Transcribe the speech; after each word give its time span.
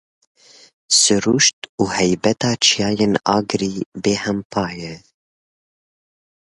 Siruşt 0.99 1.59
û 1.81 1.83
heybeta 1.97 2.51
çiyayê 2.65 3.07
Agiriyê 3.35 3.83
bêhempa 4.03 4.65
ye. 4.81 4.95